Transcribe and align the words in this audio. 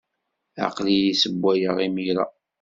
Aql-iyi 0.65 1.13
ssewwayeɣ 1.15 1.75
imir-a. 1.85 2.25